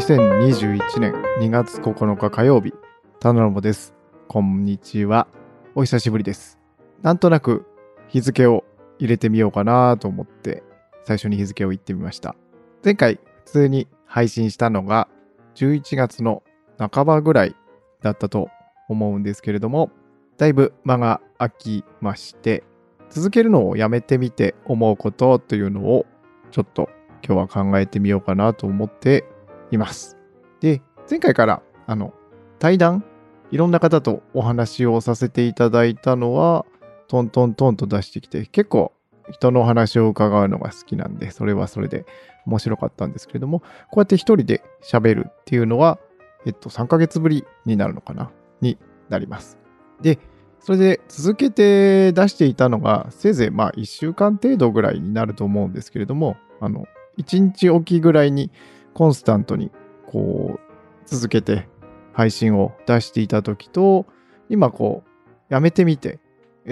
[0.00, 2.72] 2021年2月9日火曜日、
[3.20, 3.94] 田野もです。
[4.28, 5.28] こんにちは。
[5.74, 6.58] お久しぶりです。
[7.02, 7.66] なんとなく
[8.08, 8.64] 日付を
[8.98, 10.62] 入れてみようかなと思って
[11.04, 12.34] 最初に日付を言ってみました。
[12.82, 15.06] 前回普通に配信したのが
[15.54, 16.42] 11月の
[16.78, 17.54] 半ばぐらい
[18.00, 18.48] だったと
[18.88, 19.90] 思うんですけれども、
[20.38, 22.64] だいぶ間が空きまして、
[23.10, 26.06] 続けるのをやめてみて思うことというのを
[26.52, 26.88] ちょっと
[27.22, 29.26] 今日は考えてみようかなと思って
[29.70, 30.16] います。
[30.60, 32.12] で、前回からあの
[32.58, 33.04] 対談
[33.50, 36.66] いろんな方とお話をさせていただいたのは
[37.08, 38.92] トントントンと出してきて結構
[39.30, 42.04] 人のお話を伺うのが好きなんでそれはそれで
[42.46, 43.66] 面白かったんですけれどもこ
[43.96, 45.98] うやって一人で喋るっていうのは
[46.46, 48.30] えっと3ヶ月ぶりになるのかな？
[48.60, 49.58] になります。
[50.00, 50.18] で、
[50.60, 56.86] それで続けて出していたのが、せいぜいまあ1週間程度ぐらいになると思うんですけれども、あの、
[57.18, 58.50] 1日おきぐらいに
[58.94, 59.70] コンスタントに
[60.06, 60.60] こう
[61.06, 61.68] 続けて
[62.12, 64.06] 配信を出していた時と、
[64.48, 65.10] 今こう、
[65.52, 66.20] やめてみて、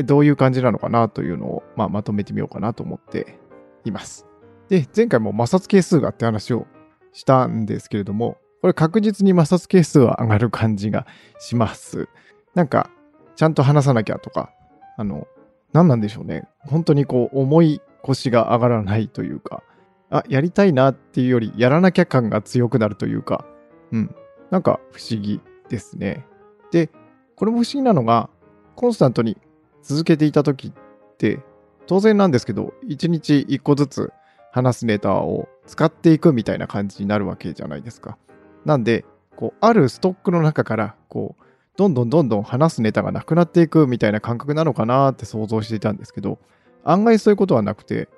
[0.05, 3.39] どういう感じなのかなというのを、まあ、まとめてみようかなと思って
[3.85, 4.27] います。
[4.69, 6.67] で、前回も摩擦係数がって話を
[7.13, 11.07] したんですけれども、これ確実に摩擦係数は上がる感じが
[11.39, 12.09] します。
[12.55, 12.91] なんか、
[13.37, 14.51] ちゃんと話さなきゃとか、
[14.97, 15.27] あの、
[15.73, 16.49] 何なんでしょうね。
[16.59, 19.63] 本当にこう、重い腰が上がらないというか、
[20.11, 23.45] あ、やりたいなっていうより、やらなきゃ感が強くなるというか、
[23.93, 24.15] うん。
[24.51, 26.27] なんか不思議ですね。
[26.71, 26.91] で、
[27.37, 28.31] これも不思議なのが、
[28.75, 29.37] コンスタントに
[29.83, 31.41] 続けていた時って、
[31.87, 34.13] 当然なんですけど、1日1個ずつ
[34.53, 38.17] 話すネタを使っていくみたいな感じになるわけじゃないですか。
[38.65, 39.05] なんで、
[39.37, 41.45] こう、あるストックの中から、こう、
[41.77, 46.39] どんどんどんどん話すネタがなくなっていくみたいな感覚なのかなって想像していたんですけど、
[46.83, 48.09] 案外そういうことはなくて、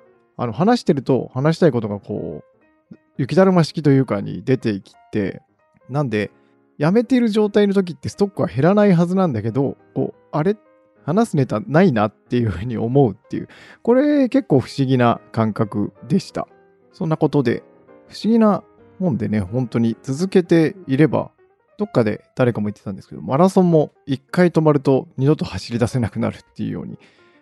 [0.41, 2.43] あの話してると話したいことがこ
[2.91, 5.43] う、雪だるま式というかに出てきて、
[5.87, 6.31] なんで、
[6.79, 10.57] やめている状態の時ってストックは減らないはずなんだけど、こう、あれ？
[11.05, 13.49] 話すネタないなっていうふうに思うっていう、
[13.83, 16.47] これ結構不思議な感覚でした。
[16.91, 17.61] そんなことで、
[18.07, 18.63] 不思議な
[18.97, 21.29] もんでね、本当に続けていれば、
[21.77, 26.97] どっかで誰かも言ってたんですけど、マラソンも一回止まると二度と走り出せなくなるっていうように、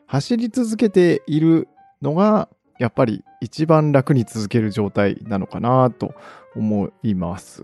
[0.05, 1.69] 走り続けている
[2.01, 6.13] のが、やっぱり一番楽に続ける状態なのかなと
[6.55, 7.63] 思います。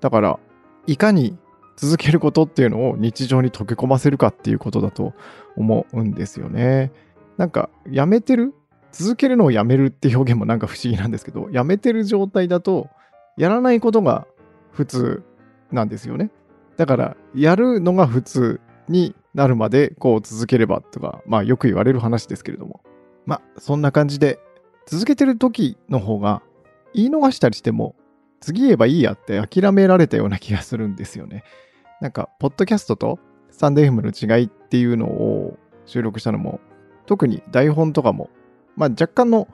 [0.00, 0.38] だから、
[0.86, 1.36] いかに
[1.76, 5.14] 続けることっていうのを日常に溶け込ませるかっていうことだと
[5.56, 6.92] 思うんですよね。
[7.36, 8.52] なんか、やめてる
[8.90, 12.88] 続けるのをやめるって表現もなんか不思議なんですけど、やめてる状態だと、
[13.36, 14.26] やらないことが
[14.72, 15.22] 普通
[15.70, 16.30] なんですよね。
[16.76, 22.80] だから、やるのが普通になるまでこう続ければとか、まあよく言われる話ですけれども。
[23.26, 24.40] まあそんな感じで、
[24.88, 26.42] 続けてる時の方が
[26.94, 27.94] 言い逃したりしても、
[28.40, 31.44] 次言えばいいやって諦められたような気がするんですよね。
[32.00, 33.18] なんか、ポッドキャストと
[33.50, 36.58] スタンド FM の違いっていうのを収録したのも、
[37.04, 38.30] 特に台本とかも、
[38.76, 39.46] まあ若干の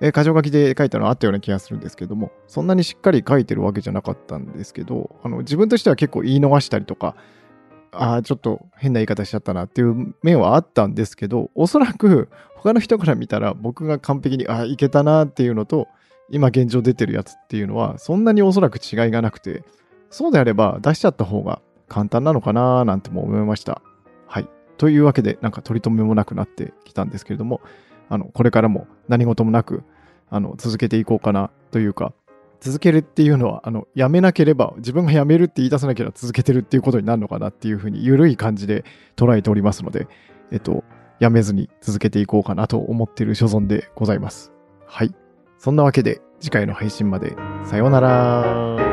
[0.00, 7.14] え、箇条書きで書いたのあったような気がするんですけども、そんなにしっかり書いてるわけじゃなかったんですけど、あの自分としては結構言い逃したりとか、
[7.98, 15.88] ああ、ちょっと変な言い方しちゃったなっていう面はあったんですけど、おそらく他の人から見たら僕が完璧に、ああ、いけたなっていうのと、
[16.28, 19.62] 今現状出てるやつっていうのは、そんなにおそらく違いがなくて、
[20.10, 23.82] そうであれば出しちゃった方が簡単なのかななんても思いました。
[24.26, 24.48] はい。
[24.78, 27.60] というわけで、なんか取り留めもなくなってきたんですけれども、
[28.08, 29.82] あの、これからも何事もなく、
[30.28, 32.12] あの、続けていこうかなというか、
[32.66, 38.84] 続けるっていうのは、あの、やめなければ、自分がやめるって言い出さなければ続けてるっていうことになるのかなっていうふうに、緩い感じで
[39.14, 40.08] 捉えておりますので、
[40.50, 40.82] えっと、
[41.20, 44.52] やめずに続けていこうかなと思っている所存でございます。
[44.84, 45.14] はい。
[45.58, 48.85] そんなわけで、次回の配信まで、さようなら。